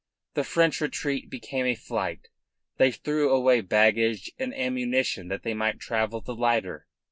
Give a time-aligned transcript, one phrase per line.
[0.33, 2.29] The French retreat became a flight.
[2.77, 6.87] They threw away baggage and ammunition that they might travel the lighter.